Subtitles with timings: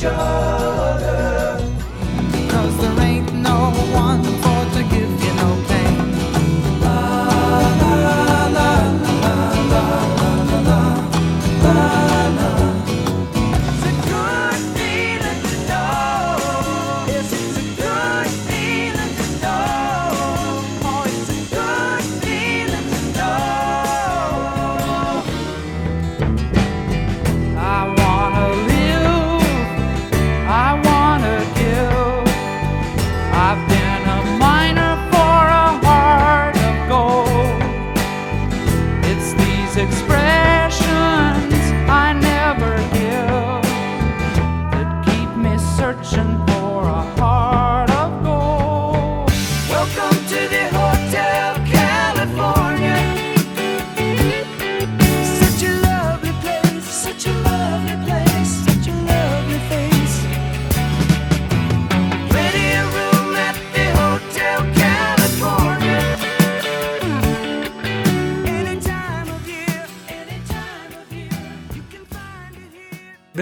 [0.00, 0.79] joy.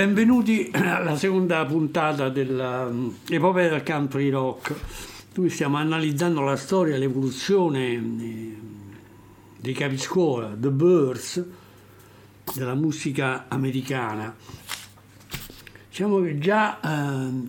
[0.08, 4.74] Benvenuti alla seconda puntata dell'epopea del country rock.
[5.34, 8.56] Noi stiamo analizzando la storia l'evoluzione eh,
[9.60, 11.44] dei capiscuola, The Birds,
[12.54, 14.34] della musica americana.
[15.90, 17.48] Diciamo che già eh,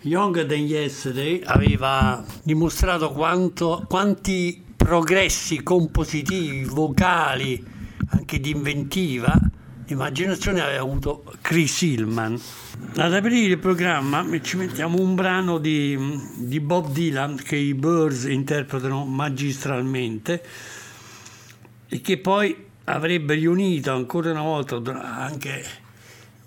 [0.00, 7.64] Younger Than Yesterday aveva dimostrato quanto, quanti progressi compositivi, vocali,
[8.08, 9.38] anche di inventiva,
[9.92, 12.40] immaginazione aveva avuto Chris Hillman.
[12.96, 15.98] Ad aprire il programma ci mettiamo un brano di,
[16.36, 20.42] di Bob Dylan che i Birds interpretano magistralmente
[21.88, 25.64] e che poi avrebbe riunito ancora una volta anche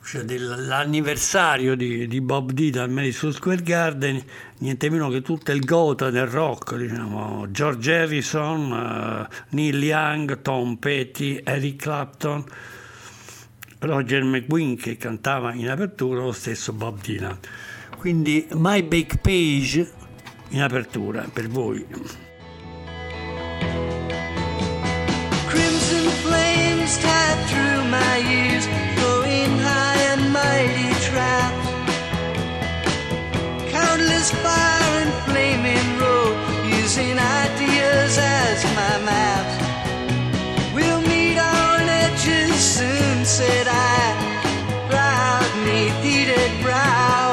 [0.06, 4.22] cioè dell'anniversario di, di Bob Dylan al Madison Square Garden,
[4.60, 10.75] niente meno che tutto il gota del rock, diciamo, George Harrison, uh, Neil Young, Tom
[10.75, 12.44] Petty, Eric Clapton,
[13.85, 17.38] Roger McGuinn che cantava in apertura, lo stesso Bob Dylan.
[17.97, 19.91] Quindi My Big Page
[20.49, 21.85] in apertura per voi.
[25.47, 31.67] Crimson flames tied through my ears, flowing high and mighty traps.
[33.69, 36.38] Countless fire and flaming road,
[36.81, 39.53] using ideas as my maps.
[43.33, 44.13] Said I,
[44.91, 47.31] proud neath heated brow.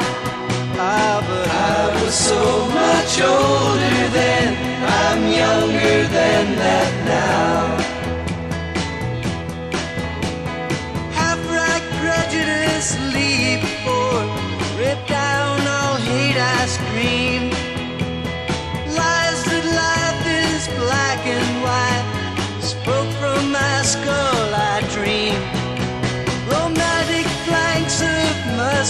[0.81, 2.41] Ah, but I was so
[2.79, 4.49] much older then,
[5.03, 7.80] I'm younger than that now.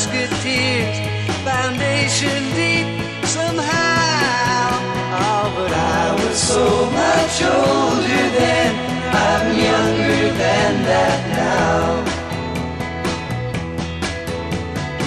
[0.01, 0.97] Musketeers
[1.45, 2.87] foundation deep
[3.25, 4.69] somehow.
[5.13, 8.71] Oh but I was so much older then.
[9.13, 12.01] I'm younger than that now.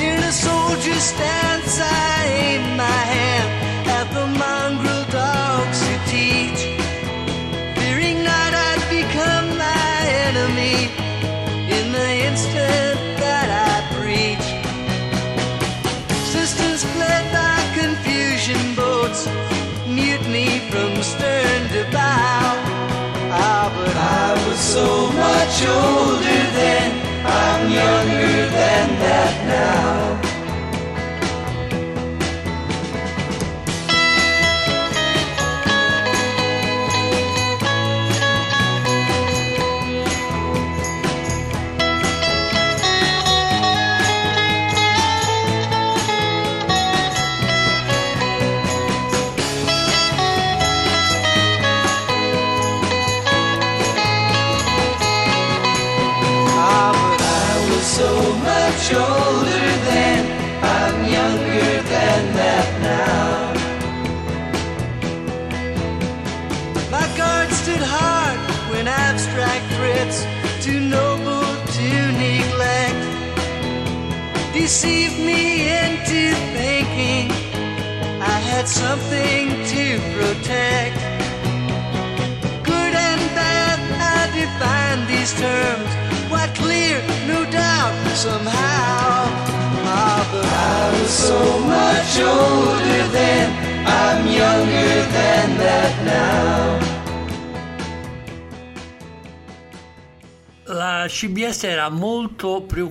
[0.00, 2.14] In a soldier's stance, I
[24.74, 26.91] so much older then,
[27.24, 30.23] I'm younger than that now.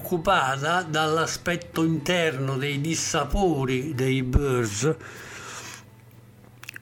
[0.03, 4.95] Preoccupata dall'aspetto interno dei dissapori dei Birds,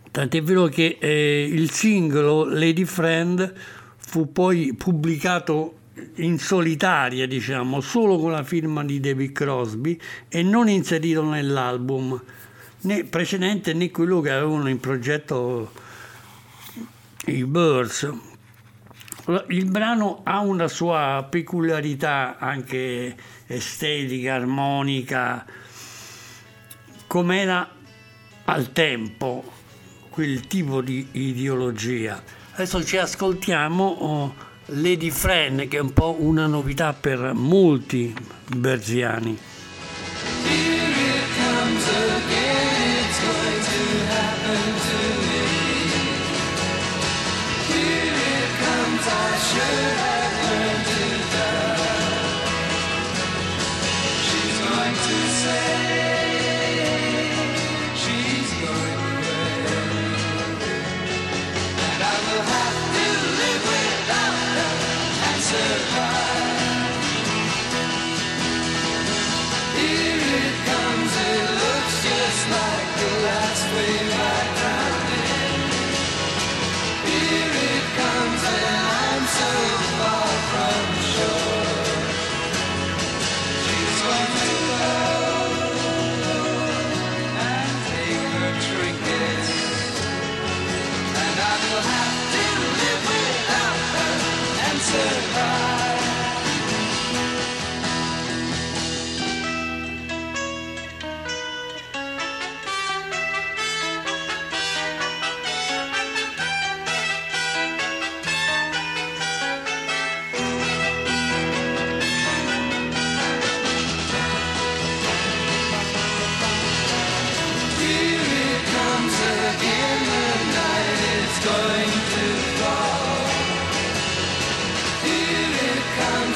[0.09, 3.53] tant'è vero che eh, il singolo Lady Friend
[3.95, 5.75] fu poi pubblicato
[6.15, 12.19] in solitaria, diciamo, solo con la firma di David Crosby e non inserito nell'album
[12.81, 15.71] né precedente né quello che avevano in progetto
[17.27, 18.30] i Birds.
[19.47, 23.15] Il brano ha una sua peculiarità anche
[23.47, 25.45] estetica, armonica,
[27.07, 27.69] com'era
[28.45, 29.43] al tempo
[30.09, 32.21] quel tipo di ideologia.
[32.53, 34.35] Adesso ci ascoltiamo oh,
[34.67, 38.13] Lady Fran, che è un po' una novità per molti
[38.55, 39.37] berziani.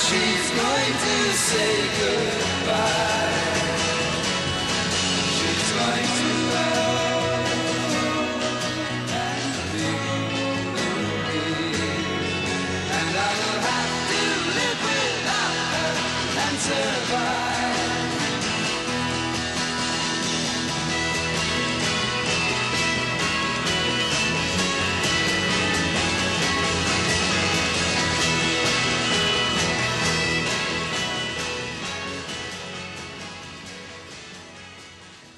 [0.07, 2.44] she's going to say goodbye.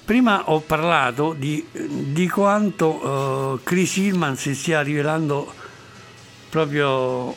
[0.08, 5.52] Prima ho parlato di, di quanto uh, Chris Hillman si stia rivelando
[6.48, 7.36] proprio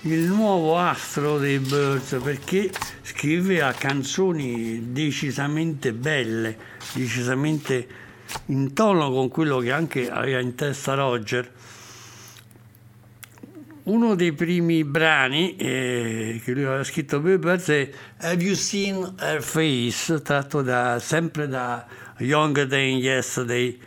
[0.00, 2.72] il nuovo astro dei Birds perché
[3.02, 6.58] scriveva canzoni decisamente belle,
[6.94, 7.86] decisamente
[8.46, 11.48] in tono con quello che anche aveva in testa Roger
[13.84, 19.14] uno dei primi brani eh, che lui aveva scritto per Birds è Have You Seen
[19.18, 21.84] Her Face, tratto da, sempre da
[22.18, 23.78] Younger Than Yesterday,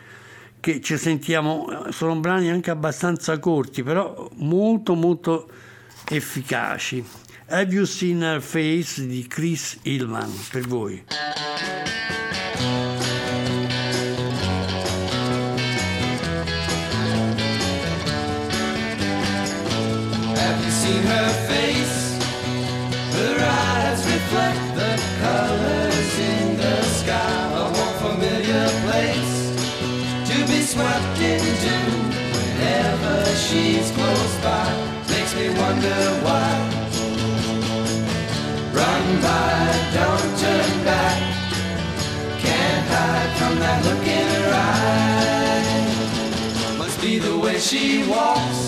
[0.60, 5.48] che ci sentiamo, sono brani anche abbastanza corti, però molto molto
[6.08, 7.04] efficaci.
[7.48, 11.04] Have You Seen Her Face di Chris Hillman, per voi.
[35.76, 36.48] Wonder why.
[38.72, 41.18] Run by, don't turn back.
[42.38, 45.74] Can't hide from that look in her eye.
[46.78, 48.64] Must be the way she walks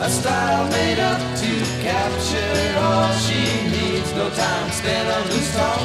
[0.00, 1.50] a style made up to
[1.82, 4.12] capture all she needs.
[4.14, 5.80] No time spent on loose talk.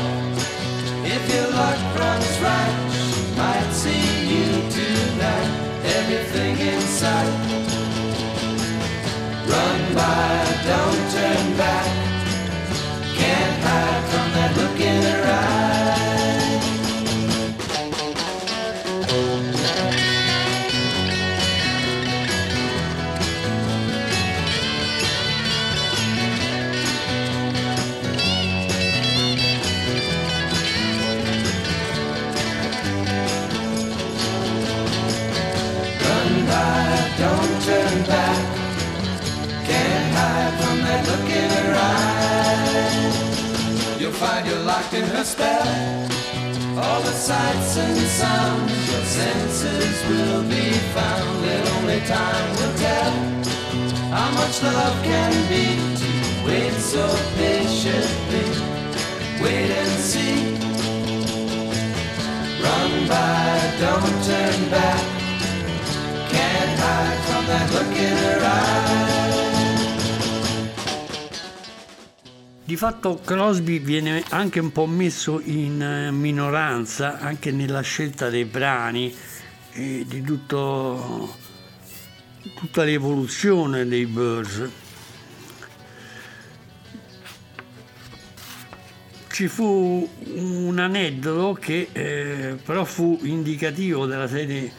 [1.04, 5.50] If your luck runs right, she might see you tonight.
[5.84, 7.63] Everything in sight.
[9.54, 11.86] Run by, don't turn back.
[13.18, 15.73] Can't hide from that look in her eye.
[40.94, 43.10] That look in her eye.
[44.00, 45.68] You'll find you're locked in her spell.
[46.84, 53.14] All the sights and sounds, your senses will be found, and only time will tell
[54.16, 55.66] how much love can be.
[56.00, 56.08] To
[56.46, 57.06] wait so
[57.38, 58.48] patiently,
[59.42, 60.38] wait and see.
[62.64, 63.42] Run by,
[63.84, 65.04] don't turn back.
[66.34, 69.23] Can't hide from that look in her eye.
[72.74, 78.46] Di fatto Crosby viene anche un po' messo in eh, minoranza anche nella scelta dei
[78.46, 79.16] brani
[79.74, 81.38] e di tutto,
[82.56, 84.68] tutta l'evoluzione dei Birds.
[89.30, 94.72] Ci fu un aneddoto che eh, però fu indicativo della serie,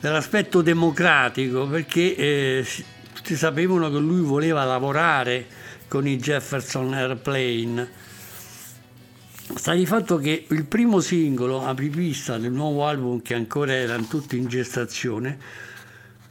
[0.00, 2.66] dell'aspetto democratico perché eh,
[3.14, 5.61] tutti sapevano che lui voleva lavorare
[5.92, 7.86] con i Jefferson Airplane.
[9.56, 14.38] Sta di fatto che il primo singolo, apripista del nuovo album che ancora erano tutti
[14.38, 15.38] in gestazione,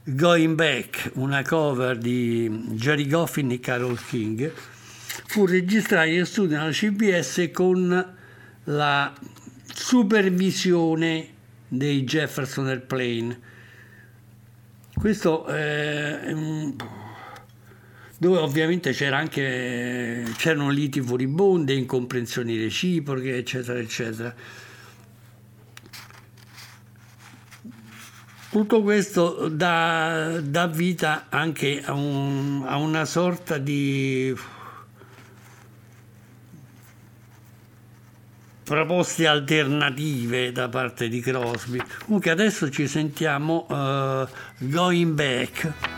[0.03, 4.51] Going Back, una cover di Jerry Goffin e Carol King,
[5.27, 8.15] fu registrato in studio alla CBS con
[8.63, 9.13] la
[9.72, 11.27] supervisione
[11.68, 13.39] dei Jefferson Airplane.
[14.96, 16.75] Questo eh, è un
[18.22, 24.36] dove ovviamente c'era anche, c'erano liti furibonde, incomprensioni reciproche, eccetera, eccetera.
[28.51, 34.32] Tutto questo dà, dà vita anche a, un- a una sorta di
[38.63, 41.82] proposte alternative da parte di Crosby.
[42.06, 44.28] Comunque adesso ci sentiamo eh,
[44.60, 45.91] Going Back.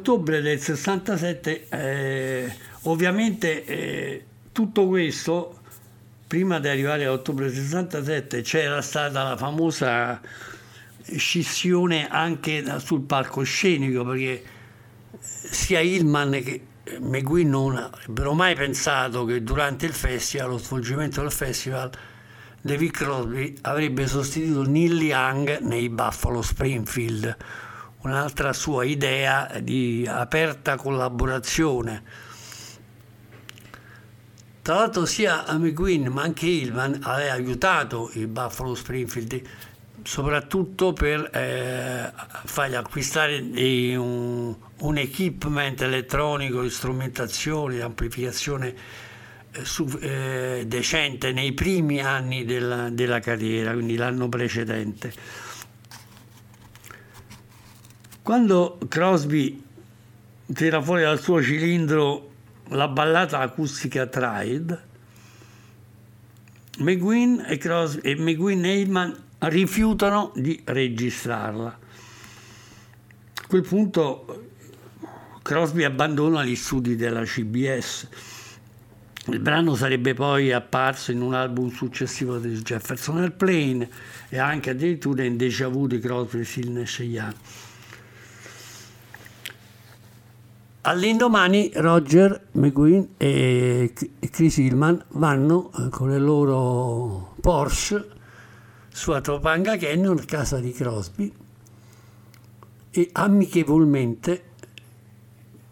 [0.00, 2.54] Nell'ottobre del 67, eh,
[2.84, 5.60] ovviamente eh, tutto questo,
[6.26, 10.18] prima di arrivare all'ottobre del 67, c'era stata la famosa
[11.04, 14.42] scissione anche sul palcoscenico, perché
[15.18, 16.62] sia Hillman che
[16.98, 21.90] McGuinn non avrebbero mai pensato che durante il festival, lo svolgimento del festival,
[22.62, 27.36] David Crosby avrebbe sostituito Neil Young nei Buffalo Springfield,
[28.02, 32.02] un'altra sua idea di aperta collaborazione.
[34.62, 39.42] Tra l'altro sia McGuinn ma anche Hillman aveva aiutato il Buffalo Springfield
[40.02, 42.12] soprattutto per eh,
[42.44, 43.38] fargli acquistare
[43.96, 48.74] un, un equipment elettronico, strumentazione, amplificazione
[49.52, 55.12] eh, su- eh, decente nei primi anni della, della carriera, quindi l'anno precedente.
[58.30, 59.60] Quando Crosby
[60.54, 62.30] tira fuori dal suo cilindro
[62.68, 64.82] la ballata acustica Tried,
[66.78, 71.78] McGuinn e, Crosby, e McGuinn e Hillman rifiutano di registrarla.
[73.34, 74.44] A quel punto
[75.42, 78.06] Crosby abbandona gli studi della CBS.
[79.26, 83.90] Il brano sarebbe poi apparso in un album successivo di Jefferson Airplane
[84.28, 87.34] e anche addirittura in Deja Vu di Crosby, Still Nash e Young.
[90.82, 93.92] All'indomani Roger McGuinn e
[94.30, 98.08] Chris Hillman vanno eh, con le loro Porsche
[98.88, 101.30] su a Topanga Canyon, casa di Crosby,
[102.90, 104.44] e amichevolmente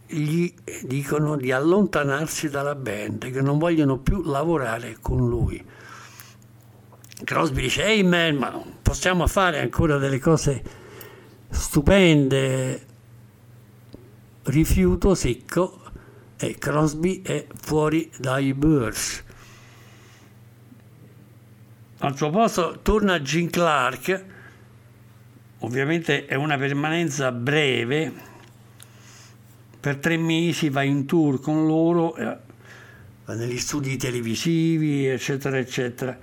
[0.07, 0.53] gli
[0.85, 5.65] dicono di allontanarsi dalla band, che non vogliono più lavorare con lui.
[7.25, 10.63] Crosby dice, ehi man, ma possiamo fare ancora delle cose
[11.49, 12.88] stupende,
[14.49, 15.81] rifiuto secco
[16.37, 19.25] e Crosby è fuori dai Birds.
[21.99, 24.25] Al suo posto torna Gene Clark,
[25.59, 28.13] ovviamente è una permanenza breve,
[29.81, 32.37] per tre mesi va in tour con loro, eh,
[33.25, 36.17] va negli studi televisivi, eccetera, eccetera.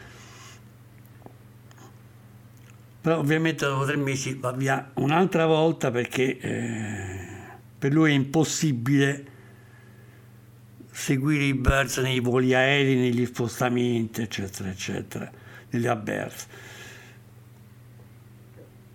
[3.02, 7.25] Però ovviamente dopo tre mesi va via un'altra volta perché eh,
[7.86, 9.26] per lui è impossibile
[10.90, 15.32] seguire i Birds nei voli aerei, negli spostamenti, eccetera, eccetera,
[15.70, 16.48] negli Abers.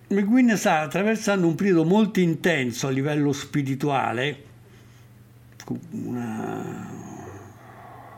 [0.07, 4.43] McGuinn sta attraversando un periodo molto intenso a livello spirituale,
[5.91, 6.89] una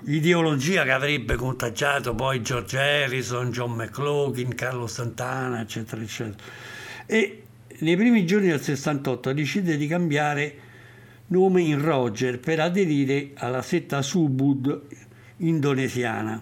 [0.06, 6.44] ideologia che avrebbe contagiato poi George Harrison, John McLaughlin, Carlo Santana, eccetera, eccetera.
[7.06, 7.44] E
[7.80, 10.56] nei primi giorni del 68 decide di cambiare
[11.28, 14.82] nome in Roger per aderire alla setta Subud
[15.38, 16.42] indonesiana,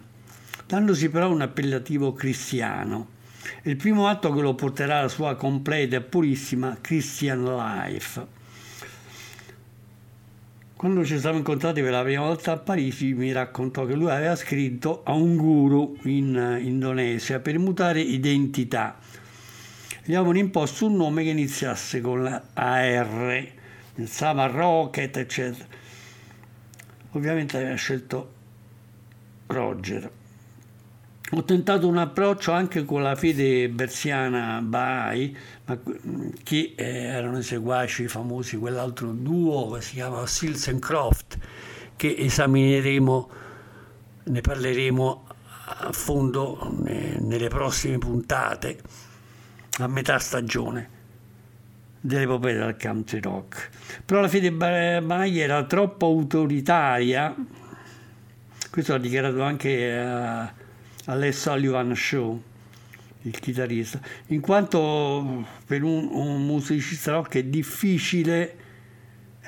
[0.66, 3.20] dandosi però un appellativo cristiano.
[3.64, 8.40] Il primo atto che lo porterà alla sua completa e purissima Christian Life.
[10.76, 14.36] Quando ci siamo incontrati per la prima volta a Parigi mi raccontò che lui aveva
[14.36, 18.98] scritto a un guru in eh, Indonesia per mutare identità.
[20.04, 23.48] Gli avevano imposto un nome che iniziasse con la AR,
[23.94, 25.66] pensava a Rocket, eccetera.
[27.12, 28.34] Ovviamente aveva scelto
[29.48, 30.12] Roger.
[31.34, 35.80] Ho tentato un approccio anche con la fede berziana Baha'i, ma
[36.44, 41.38] che eh, erano i seguaci famosi, quell'altro duo che si chiama and Croft,
[41.96, 43.30] che esamineremo,
[44.24, 45.28] ne parleremo
[45.64, 48.82] a fondo ne- nelle prossime puntate,
[49.80, 51.00] a metà stagione
[52.02, 53.70] dell'epopea del country rock.
[54.06, 57.34] Però la fede Ba- Baha'i era troppo autoritaria,
[58.70, 60.50] questo l'ha dichiarato anche eh,
[61.06, 61.40] all'S.
[61.40, 62.42] Sullivan Show,
[63.24, 68.56] il chitarrista, in quanto per un, un musicista rock è difficile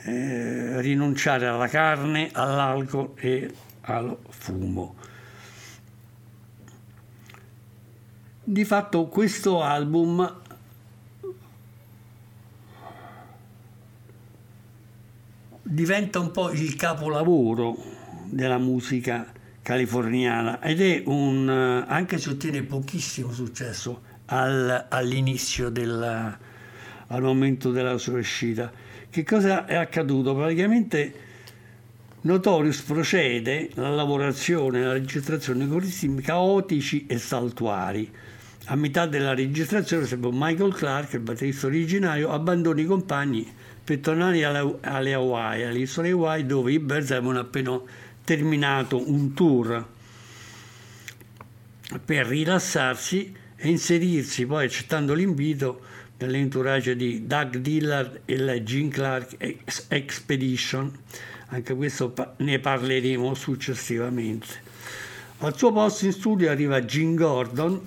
[0.04, 4.96] eh, rinunciare alla carne, all'alcol e al fumo.
[8.44, 10.42] Di fatto questo album
[15.62, 17.78] diventa un po' il capolavoro
[18.26, 26.38] della musica californiana ed è un, anche se ottiene pochissimo successo al, all'inizio del
[27.08, 28.72] al momento della sua uscita.
[29.10, 30.36] Che cosa è accaduto?
[30.36, 31.14] Praticamente
[32.22, 38.12] Notorious procede alla lavorazione alla registrazione con ritmi caotici e saltuari.
[38.66, 43.52] A metà della registrazione, sempre Michael Clark, il batterista originario, abbandona i compagni
[43.84, 47.82] per tornare alle, Hawaii, alle isole Hawaii, dove i Birds avevano appena
[48.24, 49.86] terminato un tour
[52.06, 55.82] per rilassarsi e inserirsi, poi accettando l'invito,
[56.20, 59.36] nell'entourage di Doug Dillard e la Gene Clark
[59.90, 60.92] Expedition.
[61.48, 64.48] Anche questo ne parleremo successivamente.
[65.40, 67.82] Al suo posto in studio arriva Gene Gordon,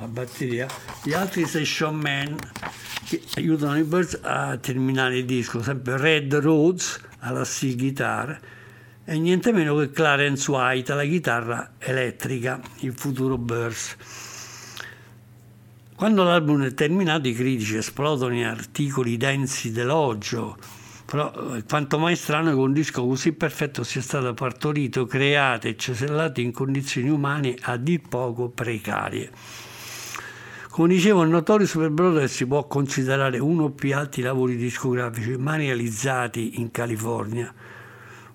[0.00, 0.66] a batteria,
[1.02, 2.36] gli altri session man
[3.04, 8.40] che aiutano i Birds a terminare il disco, sempre Red Rhodes alla C guitar
[9.04, 13.96] e niente meno che Clarence White alla chitarra elettrica, il futuro Birds.
[15.94, 20.56] Quando l'album è terminato i critici esplodono in articoli densi d'elogio,
[21.04, 25.76] però è quanto mai strano che un disco così perfetto sia stato partorito, creato e
[25.76, 29.68] cesellato in condizioni umane a dir poco precarie.
[30.80, 35.36] Come dicevo, il notorio Super Brothers si può considerare uno o più alti lavori discografici
[35.36, 37.52] mai realizzati in California.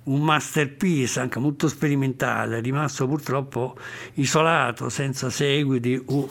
[0.04, 3.76] Un masterpiece anche molto sperimentale, rimasto purtroppo
[4.14, 6.30] isolato, senza seguiti o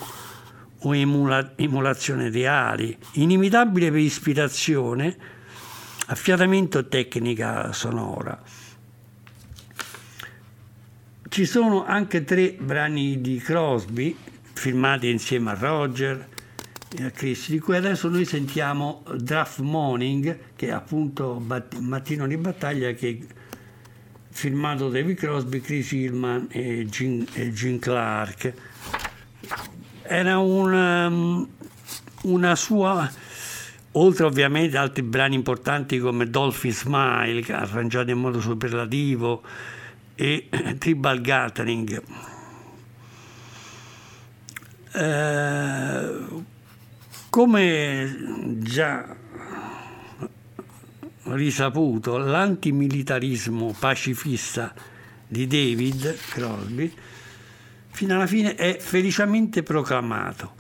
[0.83, 5.17] o emula, emulazione reali, inimitabile per ispirazione,
[6.07, 8.41] affiatamento e tecnica sonora.
[11.29, 14.17] Ci sono anche tre brani di Crosby
[14.55, 16.29] firmati insieme a Roger
[16.97, 21.43] e a Chris, di cui adesso noi sentiamo Draft Morning, che è appunto
[21.81, 23.35] Mattino di battaglia, che è
[24.31, 28.53] firmato David Crosby, Chris Hillman e Gene, Clark.
[30.03, 31.49] Era una, um,
[32.23, 33.11] una sua
[33.97, 39.43] oltre ovviamente altri brani importanti come Dolphin Smile arrangiato in modo superlativo
[40.15, 42.03] e Tribal Gathering
[44.95, 46.43] eh,
[47.31, 48.17] come
[48.61, 49.17] già
[51.25, 54.73] risaputo l'antimilitarismo pacifista
[55.27, 56.93] di David Crosby
[57.89, 60.55] fino alla fine è felicemente proclamato.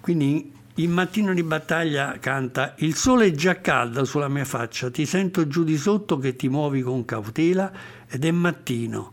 [0.00, 5.06] Quindi in mattino di battaglia canta Il sole è già caldo sulla mia faccia, ti
[5.06, 7.72] sento giù di sotto che ti muovi con cautela
[8.08, 9.12] ed è mattino.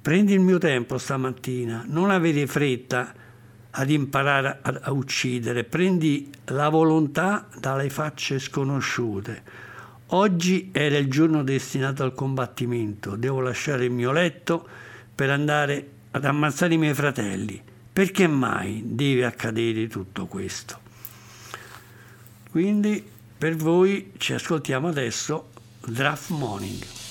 [0.00, 3.22] Prendi il mio tempo stamattina, non avere fretta
[3.76, 9.42] ad imparare a, a uccidere, prendi la volontà dalle facce sconosciute.
[10.08, 14.66] Oggi era il giorno destinato al combattimento, devo lasciare il mio letto
[15.14, 17.60] per andare ad ammazzare i miei fratelli.
[17.92, 20.78] Perché mai deve accadere tutto questo?
[22.50, 23.04] Quindi
[23.36, 25.50] per voi ci ascoltiamo adesso
[25.84, 27.03] Draft Morning.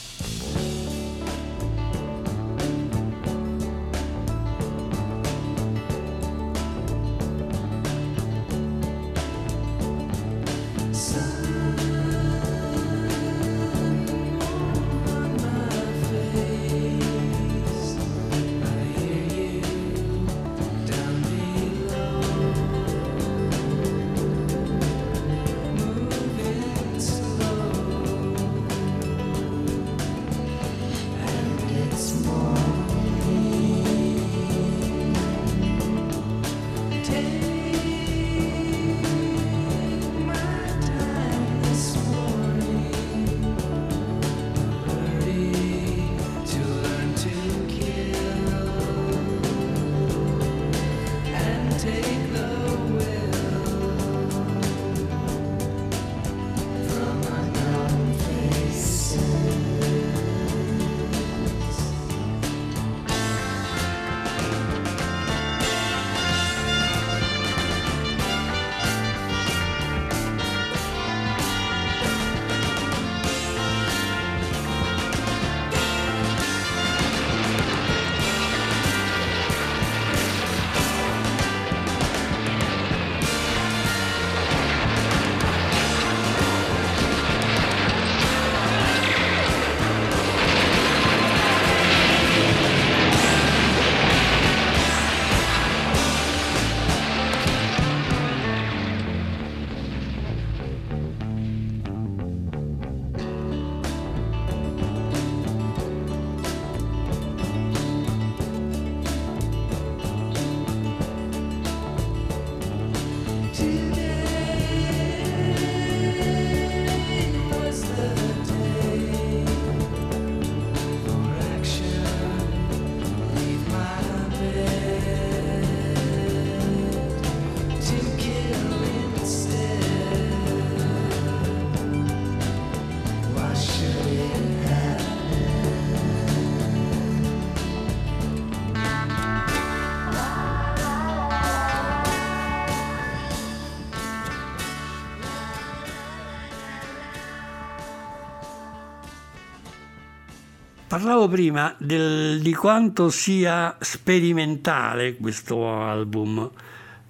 [151.03, 156.49] Parlavo prima del, di quanto sia sperimentale questo album.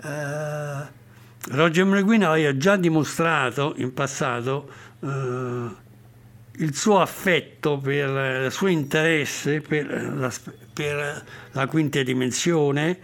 [0.03, 0.87] Eh,
[1.51, 4.67] Roger McGuinn aveva già dimostrato in passato
[4.99, 5.67] eh,
[6.53, 10.33] il suo affetto per il suo interesse per la,
[10.73, 12.97] per la quinta dimensione,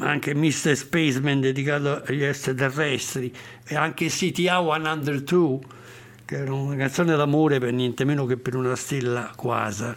[0.00, 0.76] anche Mr.
[0.76, 5.84] Spaceman dedicato agli extraterrestri e anche CTA 102
[6.26, 9.96] che era una canzone d'amore per niente meno che per una stella quasar.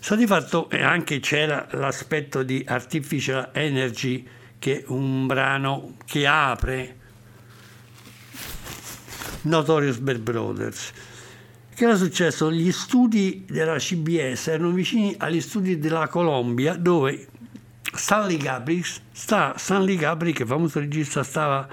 [0.00, 4.26] Sta di fatto e anche c'era l'aspetto di Artificial Energy
[4.58, 6.96] che è un brano che apre
[9.42, 10.92] Notorious Bad Brothers.
[11.74, 12.50] Che era successo?
[12.50, 17.28] Gli studi della CBS erano vicini agli studi della Columbia dove
[17.92, 21.68] Stanley Kubrick, sta, Stanley Kubrick, famoso regista, stava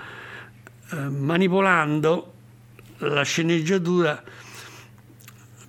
[0.92, 2.31] eh, manipolando
[3.02, 4.24] la sceneggiatura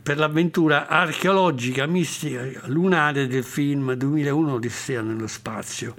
[0.03, 5.95] per l'avventura archeologica mistica lunare del film 2001 Odissea nello spazio.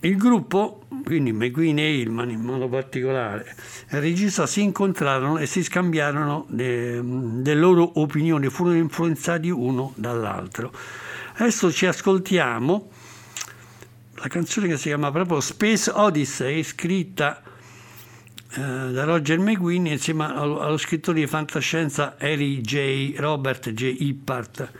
[0.00, 3.54] Il gruppo, quindi McQueen e Hillman in modo particolare,
[3.90, 10.72] il regista si incontrarono e si scambiarono le loro opinioni, furono influenzati uno dall'altro.
[11.34, 12.90] Adesso ci ascoltiamo
[14.14, 17.42] la canzone che si chiama proprio Space Odyssey, scritta
[18.60, 23.14] da Roger McGuinn insieme allo, scrittore di fantascienza Harry J.
[23.16, 23.94] Robert J.
[23.98, 24.72] Hippart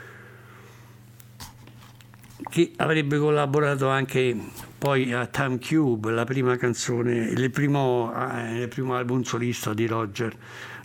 [2.50, 4.37] che avrebbe collaborato anche
[4.76, 9.87] poi a Time Cube, la prima canzone, il primo, eh, il primo album solista di
[9.87, 10.37] Roger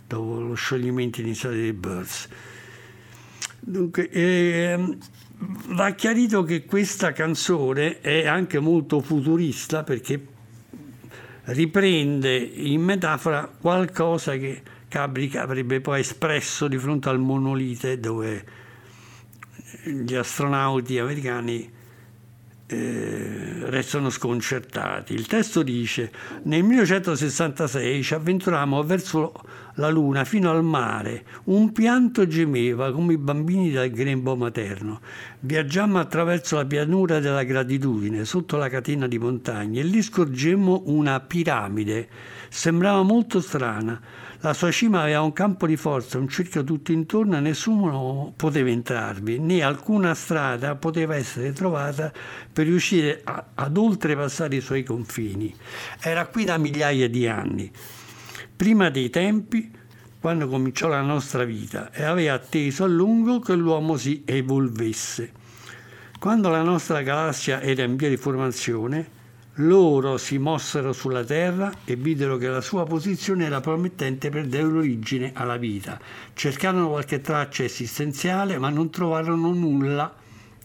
[0.06, 2.28] dopo lo scioglimento iniziale dei Birds.
[3.60, 4.96] Dunque, eh,
[5.68, 10.36] va chiarito che questa canzone è anche molto futurista perché
[11.48, 18.44] riprende in metafora qualcosa che Kubrick avrebbe poi espresso di fronte al monolite dove
[19.84, 21.76] gli astronauti americani
[22.66, 25.14] eh, restano sconcertati.
[25.14, 29.32] Il testo dice: Nel 1966 ci avventurammo verso
[29.78, 31.24] la luna fino al mare.
[31.44, 35.00] Un pianto gemeva come i bambini del grembo materno.
[35.40, 41.20] Viaggiammo attraverso la pianura della gratitudine, sotto la catena di montagne, e lì scorgemmo una
[41.20, 42.08] piramide.
[42.48, 44.00] Sembrava molto strana.
[44.40, 48.70] La sua cima aveva un campo di forza, un cerchio tutto intorno e nessuno poteva
[48.70, 52.12] entrarvi, né alcuna strada poteva essere trovata
[52.52, 55.52] per riuscire a, ad oltrepassare i suoi confini.
[56.00, 57.68] Era qui da migliaia di anni,
[58.58, 59.70] prima dei tempi
[60.18, 65.30] quando cominciò la nostra vita e aveva atteso a lungo che l'uomo si evolvesse.
[66.18, 69.16] Quando la nostra galassia era in via di formazione,
[69.60, 74.64] loro si mossero sulla terra e videro che la sua posizione era promettente per dare
[74.64, 75.96] origine alla vita.
[76.34, 80.12] Cercarono qualche traccia esistenziale, ma non trovarono nulla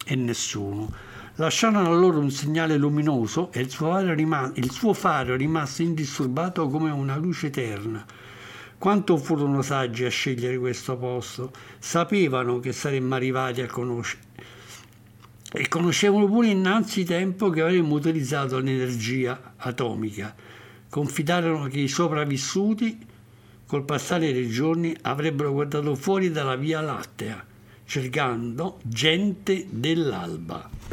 [0.04, 1.13] e nessuno.
[1.38, 6.92] Lasciarono loro un segnale luminoso e il suo faro, il suo faro rimase indisturbato come
[6.92, 8.06] una luce eterna.
[8.78, 11.52] Quanto furono saggi a scegliere questo posto?
[11.80, 14.22] Sapevano che saremmo arrivati a conoscere
[15.54, 20.36] e conoscevano pure innanzi tempo che avremmo utilizzato l'energia atomica.
[20.88, 23.08] Confidarono che i sopravvissuti,
[23.66, 27.44] col passare dei giorni, avrebbero guardato fuori dalla Via Lattea,
[27.86, 30.93] cercando gente dell'alba.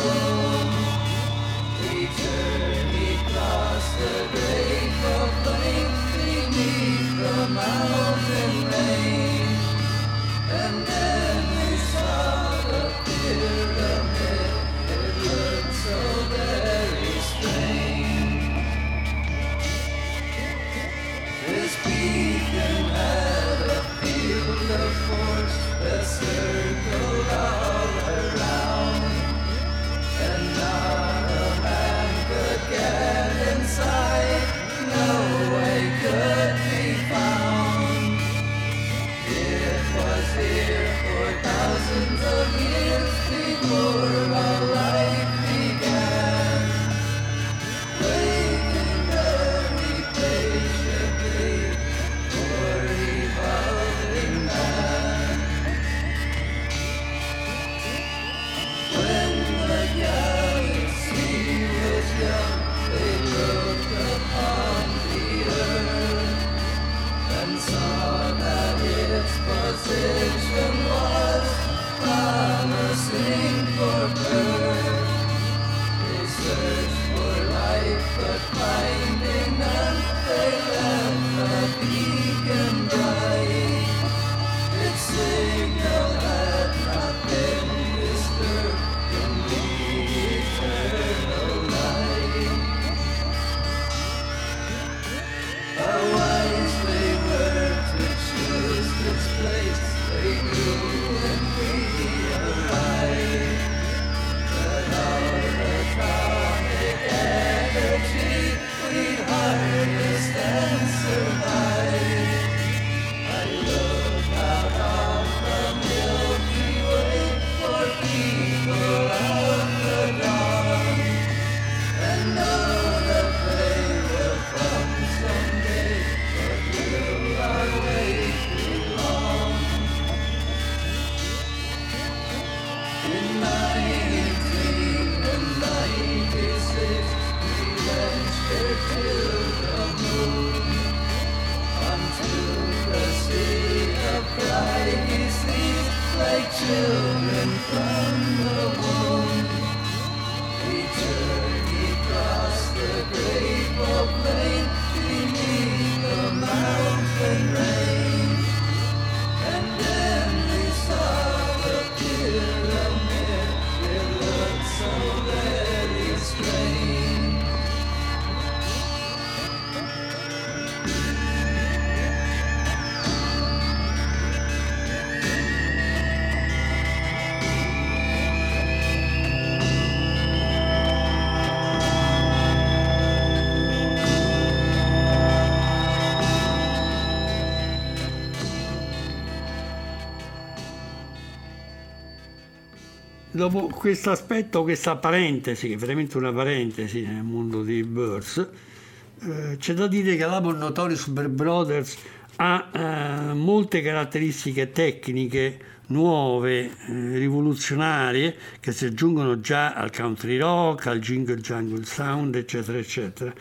[193.41, 199.57] Dopo questo aspetto, questa parentesi, che è veramente una parentesi nel mondo dei Birds, eh,
[199.57, 201.97] c'è da dire che l'album Notorious Brothers
[202.35, 210.85] ha eh, molte caratteristiche tecniche nuove, eh, rivoluzionarie, che si aggiungono già al country rock,
[210.85, 213.33] al jingle jungle sound, eccetera, eccetera.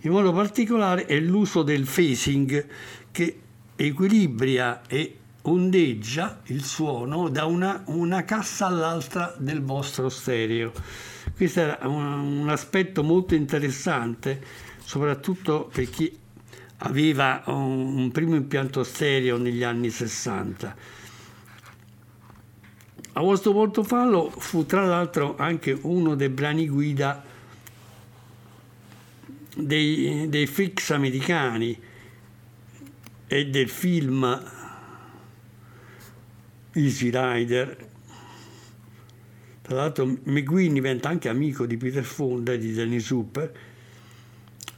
[0.00, 2.66] In modo particolare è l'uso del phasing
[3.10, 3.40] che
[3.76, 5.17] equilibria e
[5.48, 10.72] ondeggia il suono da una, una cassa all'altra del vostro stereo.
[11.34, 14.42] Questo era un, un aspetto molto interessante,
[14.82, 16.16] soprattutto per chi
[16.78, 20.76] aveva un, un primo impianto stereo negli anni 60.
[23.12, 27.24] A vostro portofallo fu tra l'altro anche uno dei brani guida
[29.56, 31.76] dei, dei fix americani
[33.26, 34.56] e del film
[36.78, 37.76] Easy Rider.
[39.62, 43.52] Tra l'altro McGuinn diventa anche amico di Peter Fonda e di Dennis Hooper,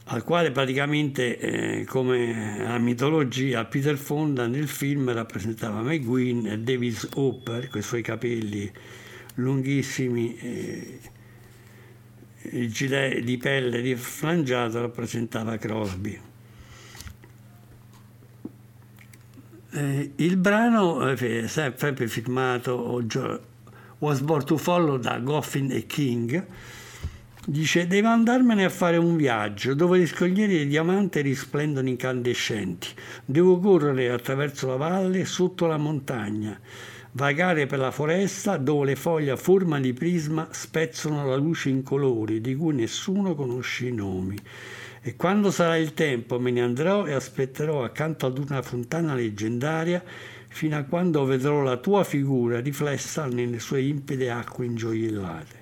[0.05, 7.07] al quale praticamente, eh, come la mitologia, Peter Fonda nel film rappresentava McGuinn e Davis
[7.13, 8.69] Hooper, con i suoi capelli
[9.35, 10.99] lunghissimi, eh,
[12.51, 16.30] il gilet di pelle di frangiato rappresentava Crosby.
[19.73, 23.01] Eh, il brano è sempre firmato
[23.99, 26.45] Was Born to Follow da Goffin e King.
[27.45, 32.89] Dice: Devo andarmene a fare un viaggio dove le scogliere di diamante risplendono incandescenti.
[33.23, 36.59] Devo correre attraverso la valle sotto la montagna,
[37.13, 41.81] vagare per la foresta dove le foglie a forma di prisma spezzano la luce in
[41.81, 44.37] colori di cui nessuno conosce i nomi.
[45.03, 50.03] E quando sarà il tempo me ne andrò e aspetterò accanto ad una fontana leggendaria
[50.47, 55.59] fino a quando vedrò la tua figura riflessa nelle sue impide acque ingioiellate.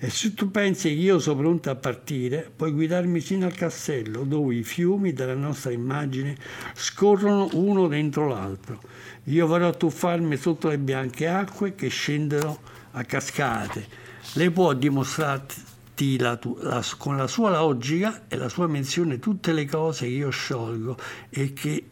[0.00, 4.24] E se tu pensi che io sono pronto a partire, puoi guidarmi sino al castello
[4.24, 6.36] dove i fiumi della nostra immagine
[6.74, 8.80] scorrono uno dentro l'altro.
[9.24, 12.58] Io vorrò tuffarmi sotto le bianche acque che scendono
[12.90, 13.86] a cascate.
[14.32, 15.69] Lei può dimostrarti
[16.18, 20.30] la, la, con la sua logica e la sua menzione tutte le cose che io
[20.30, 20.96] sciolgo
[21.28, 21.84] e che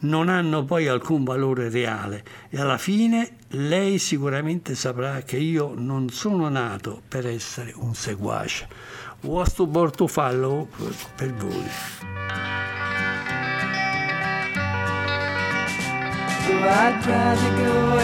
[0.00, 6.08] non hanno poi alcun valore reale e alla fine lei sicuramente saprà che io non
[6.08, 8.68] sono nato per essere un seguace.
[9.22, 10.68] Vostro portofallo
[11.14, 11.68] per voi.
[16.46, 18.00] So I'd rather go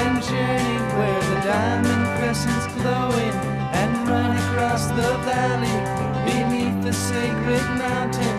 [4.97, 5.79] the valley
[6.25, 8.37] beneath the sacred mountain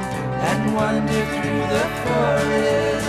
[0.50, 3.08] and wander through the forest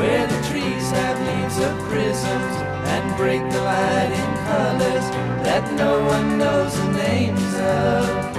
[0.00, 2.54] where the trees have leaves of prisms
[2.94, 5.06] and break the light in colors
[5.46, 8.29] that no one knows the names of.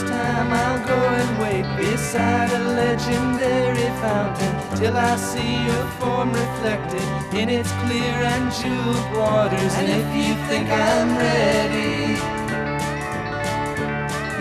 [0.00, 6.32] It's time, I'll go and wait beside a legendary fountain till I see your form
[6.32, 7.02] reflected
[7.34, 9.74] in its clear and jeweled waters.
[9.74, 12.16] And if you think I'm ready,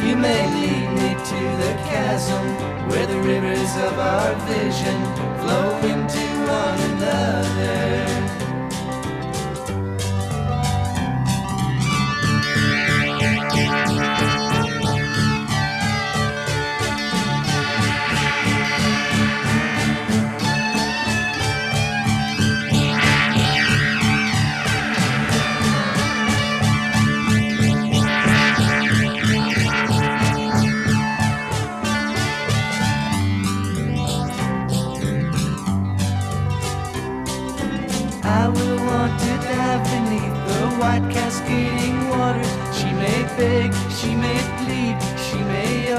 [0.07, 2.45] you may lead me to the chasm
[2.87, 4.97] where the rivers of our vision
[5.41, 8.28] flow into one another.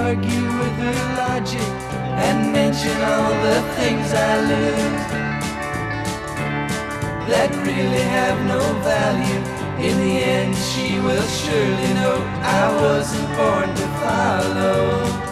[0.05, 1.71] Argue with her logic,
[2.27, 5.21] and mention all the things I lose
[7.31, 9.43] that really have no value.
[9.87, 15.29] In the end, she will surely know I wasn't born to follow.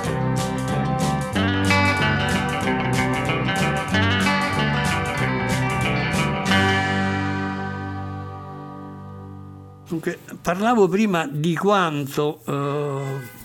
[9.89, 13.38] Dunque, parlavo prima di quanto eh,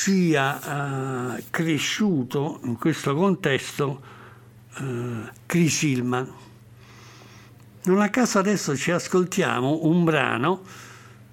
[0.00, 4.00] sia eh, cresciuto in questo contesto
[4.78, 6.32] eh, Chris Hillman.
[7.82, 10.62] Non a caso adesso ci ascoltiamo un brano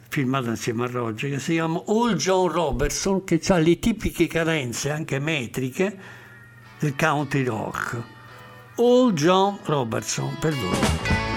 [0.10, 4.92] firmato insieme a Roger che si chiama All John Robertson che ha le tipiche carenze
[4.92, 5.98] anche metriche
[6.80, 8.02] del country rock.
[8.76, 11.37] All John Robertson, uno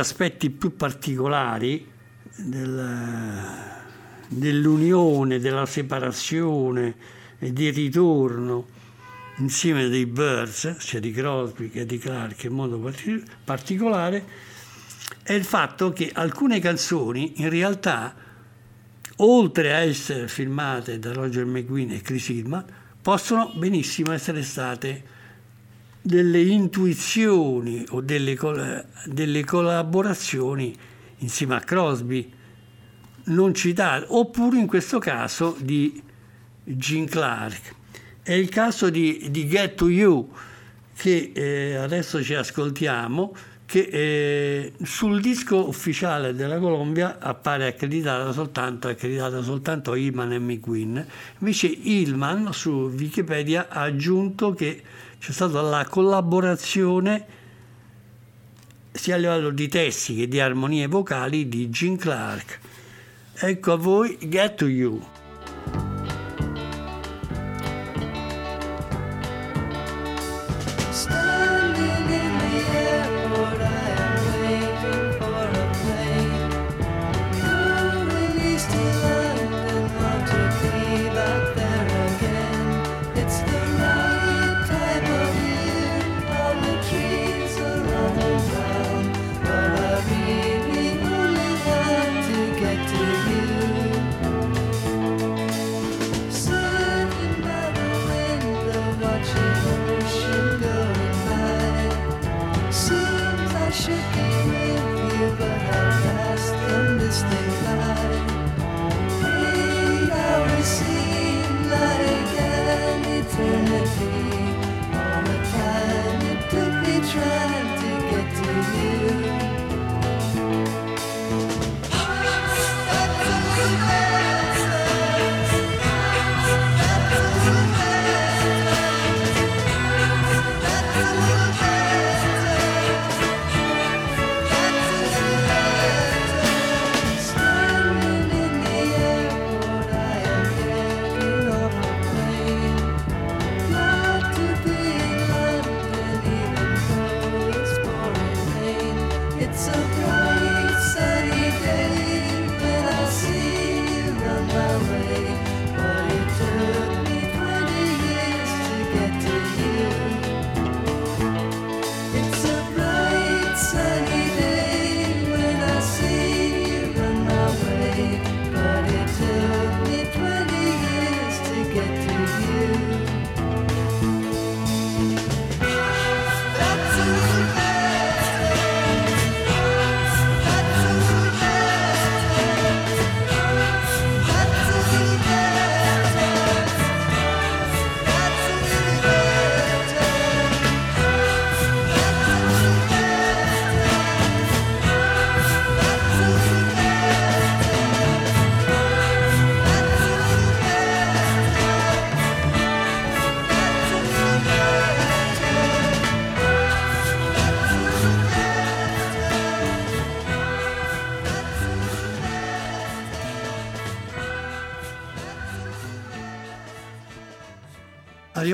[0.00, 1.86] aspetti più particolari
[2.36, 3.48] del,
[4.28, 6.94] dell'unione, della separazione
[7.38, 8.78] e del ritorno
[9.38, 12.92] insieme dei Birds, sia di Crosby che di Clark in modo
[13.44, 14.24] particolare,
[15.22, 18.14] è il fatto che alcune canzoni in realtà,
[19.16, 22.64] oltre a essere filmate da Roger McGuinn e Chris Hillman,
[23.00, 25.18] possono benissimo essere state
[26.02, 28.36] delle intuizioni o delle,
[29.06, 30.74] delle collaborazioni
[31.18, 32.32] insieme a Crosby
[33.24, 36.02] non citate, oppure in questo caso di
[36.64, 37.74] Gene Clark.
[38.22, 40.30] È il caso di, di Get to You
[40.96, 43.34] che eh, adesso ci ascoltiamo,
[43.70, 51.06] che eh, sul disco ufficiale della Colombia appare accreditata soltanto, accreditata soltanto Hillman e McQueen.
[51.38, 54.82] Invece Hillman su Wikipedia ha aggiunto che
[55.20, 57.24] c'è stata la collaborazione
[58.90, 62.58] sia a livello di testi che di armonie vocali di Gene Clark.
[63.34, 65.00] Ecco a voi Get to You.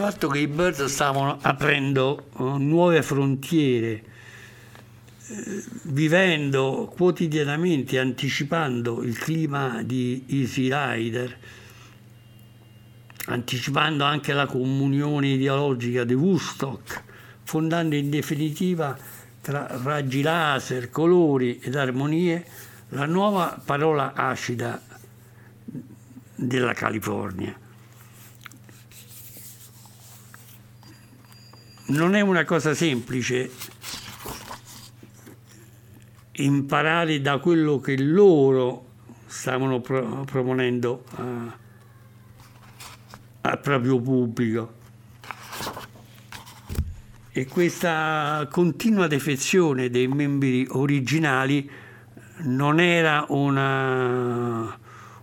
[0.08, 4.04] Fatto che i Birds stavano aprendo uh, nuove frontiere,
[5.26, 11.36] eh, vivendo quotidianamente, anticipando il clima di Easy Rider,
[13.24, 17.02] anticipando anche la comunione ideologica di Woodstock,
[17.42, 18.96] fondando in definitiva
[19.40, 22.46] tra raggi laser, colori ed armonie
[22.90, 24.80] la nuova parola acida
[26.36, 27.65] della California.
[31.88, 33.50] Non è una cosa semplice
[36.32, 38.84] imparare da quello che loro
[39.26, 41.56] stavano pro- proponendo a,
[43.42, 44.74] al proprio pubblico.
[47.30, 51.70] E questa continua defezione dei membri originali
[52.38, 54.76] non era una,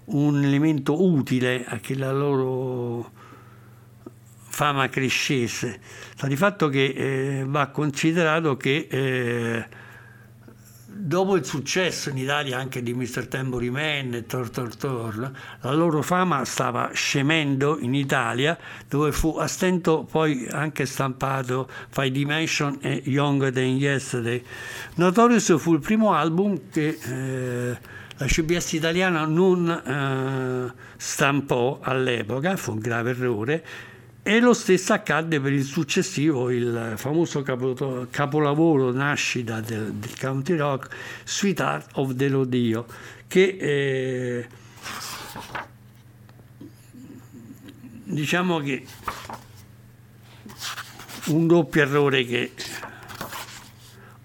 [0.05, 3.11] un elemento utile a che la loro
[4.53, 5.79] fama crescesse.
[6.15, 9.65] Sta di fatto che eh, va considerato che eh,
[10.85, 13.25] dopo il successo in Italia anche di Mr.
[13.27, 15.31] Tambourine Man e Tor Tor Tor,
[15.61, 18.55] la loro fama stava scemendo in Italia,
[18.87, 24.43] dove fu a stento poi anche stampato Five Dimension e Younger Than Yesterday.
[24.97, 27.77] Notorious fu il primo album che eh,
[28.17, 33.65] la CBS italiana non eh, stampò all'epoca, fu un grave errore,
[34.25, 40.55] e lo stesso accadde per il successivo, il famoso capo, capolavoro nascita del, del, country
[40.55, 40.95] rock,
[41.25, 42.85] Sweetheart of the Rodeo,
[43.27, 44.47] che eh,
[48.05, 48.85] diciamo che
[51.25, 52.51] un doppio errore che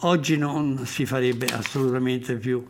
[0.02, 2.64] oggi non si farebbe assolutamente più.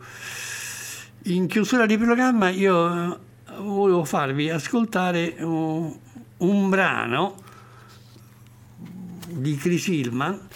[1.23, 3.17] In chiusura di programma io eh,
[3.57, 5.95] volevo farvi ascoltare un,
[6.39, 7.35] un brano
[9.27, 10.47] di Chris Hillman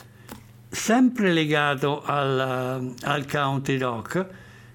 [0.69, 4.27] sempre legato al, al country rock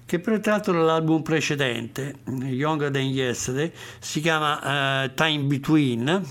[0.05, 6.25] che tratto dall'album precedente Younger Than Yesterday si chiama uh, Time Between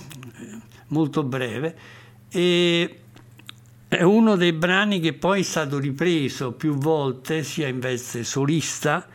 [0.88, 1.76] molto breve
[2.30, 3.00] e
[3.88, 9.06] è uno dei brani che poi è stato ripreso più volte sia in veste solista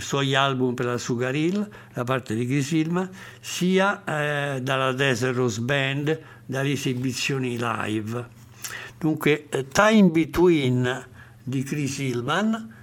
[0.00, 3.08] nei suoi album per la Sugar Hill da parte di Chris Hillman,
[3.40, 8.26] sia eh, dalla Desert Rose Band, dalle esibizioni live.
[8.98, 11.06] Dunque, eh, Time Between
[11.42, 12.74] di Chris Hillman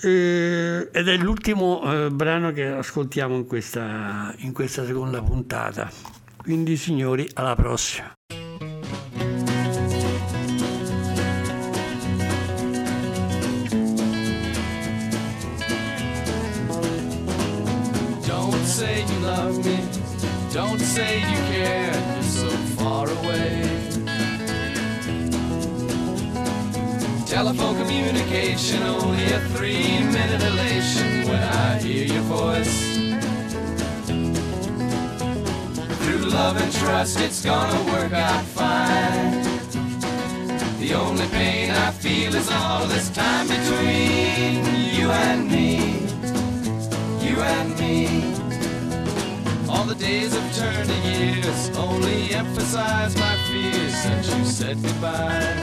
[0.00, 5.90] eh, ed è l'ultimo eh, brano che ascoltiamo in questa, in questa seconda puntata.
[6.36, 8.12] Quindi signori, alla prossima.
[19.64, 19.78] Me.
[20.52, 21.92] Don't say you care.
[22.14, 23.62] You're so far away.
[27.26, 32.94] Telephone communication, only a three minute elation when I hear your voice.
[36.02, 39.42] Through love and trust, it's gonna work out fine.
[40.78, 44.83] The only pain I feel is all this time between
[51.54, 55.56] to only emphasize my fears since you said goodbye.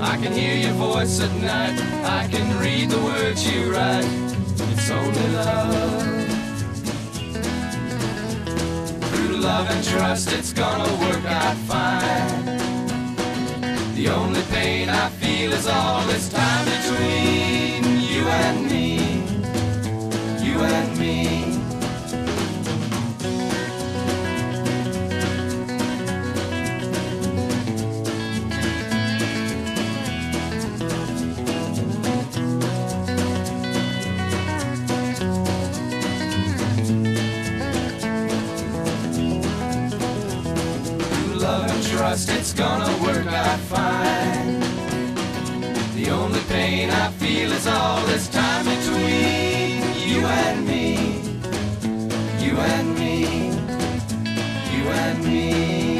[0.00, 4.08] I can hear your voice at night, I can read the words you write.
[4.72, 6.02] It's only love.
[9.10, 12.44] Through love and trust, it's gonna work out fine.
[13.94, 18.80] The only pain I feel is all this time between you and me
[20.42, 21.49] you and me.
[42.00, 44.58] Trust, it's gonna work out fine.
[45.96, 50.86] The only pain I feel is all this time between you and me,
[52.42, 53.50] you and me,
[54.72, 55.99] you and me.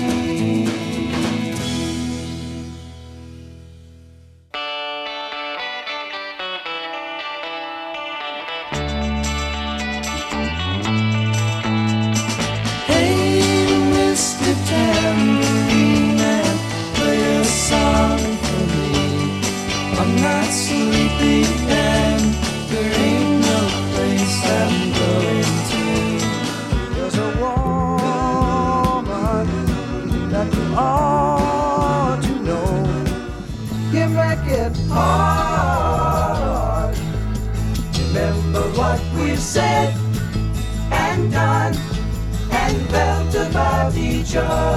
[44.30, 44.69] joy.